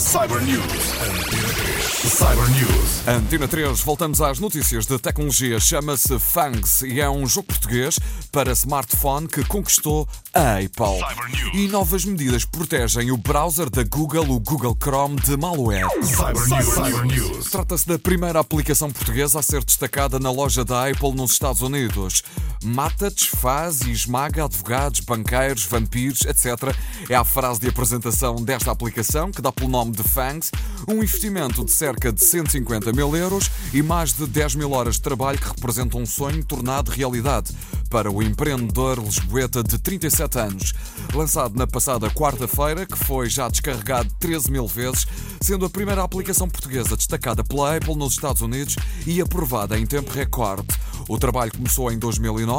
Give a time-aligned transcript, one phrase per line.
[0.00, 0.64] Cyber News.
[1.02, 2.12] Antena 3.
[2.12, 3.06] Cyber News.
[3.06, 5.60] Antena 3, voltamos às notícias de tecnologia.
[5.60, 7.98] Chama-se Fangs e é um jogo português
[8.32, 11.04] para smartphone que conquistou a Apple.
[11.30, 11.54] News.
[11.54, 15.86] E novas medidas protegem o browser da Google, o Google Chrome, de malware.
[16.02, 16.64] Cyber News.
[16.64, 17.50] Cyber News.
[17.50, 22.22] Trata-se da primeira aplicação portuguesa a ser destacada na loja da Apple nos Estados Unidos.
[22.62, 26.76] Mata, desfaz e esmaga advogados, banqueiros, vampiros, etc.
[27.08, 30.50] É a frase de apresentação desta aplicação, que dá pelo nome de Fangs,
[30.86, 35.02] um investimento de cerca de 150 mil euros e mais de 10 mil horas de
[35.02, 37.54] trabalho que representam um sonho tornado realidade
[37.88, 40.74] para o empreendedor lisboeta de 37 anos.
[41.12, 45.06] Lançado na passada quarta-feira, que foi já descarregado 13 mil vezes,
[45.40, 50.12] sendo a primeira aplicação portuguesa destacada pela Apple nos Estados Unidos e aprovada em tempo
[50.12, 50.68] recorde.
[51.08, 52.49] O trabalho começou em 2009,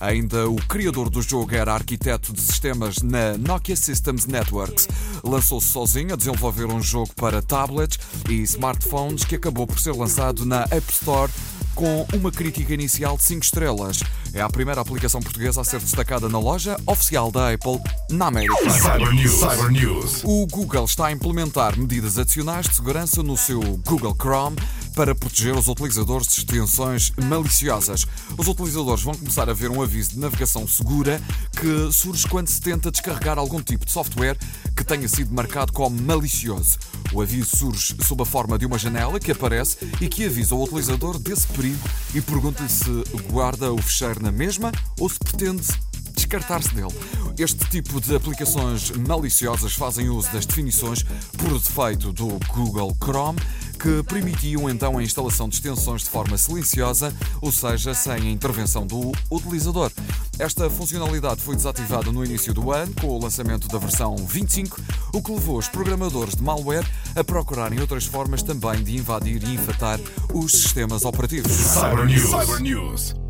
[0.00, 4.88] ainda o criador do jogo era arquiteto de sistemas na Nokia Systems Networks.
[5.24, 10.46] Lançou-se sozinho a desenvolver um jogo para tablets e smartphones que acabou por ser lançado
[10.46, 11.30] na App Store
[11.74, 14.02] com uma crítica inicial de 5 estrelas.
[14.32, 18.70] É a primeira aplicação portuguesa a ser destacada na loja oficial da Apple na América.
[18.70, 19.32] Cyber News.
[19.32, 20.22] Cyber News.
[20.24, 24.56] O Google está a implementar medidas adicionais de segurança no seu Google Chrome
[24.94, 28.06] para proteger os utilizadores de extensões maliciosas.
[28.36, 31.20] Os utilizadores vão começar a ver um aviso de navegação segura
[31.58, 34.36] que surge quando se tenta descarregar algum tipo de software
[34.76, 36.78] que tenha sido marcado como malicioso.
[37.12, 40.62] O aviso surge sob a forma de uma janela que aparece e que avisa o
[40.62, 41.78] utilizador desse perigo
[42.14, 45.66] e pergunta-lhe se guarda o fecheiro na mesma ou se pretende
[46.14, 46.94] descartar-se dele.
[47.38, 51.02] Este tipo de aplicações maliciosas fazem uso das definições
[51.38, 53.38] por defeito do Google Chrome,
[53.78, 58.86] que permitiam então a instalação de extensões de forma silenciosa, ou seja, sem a intervenção
[58.86, 59.90] do utilizador.
[60.38, 64.80] Esta funcionalidade foi desativada no início do ano, com o lançamento da versão 25,
[65.14, 69.54] o que levou os programadores de malware a procurarem outras formas também de invadir e
[69.54, 69.98] infectar
[70.32, 71.52] os sistemas operativos.
[71.52, 72.30] Cyber News.
[72.30, 73.29] Cyber News.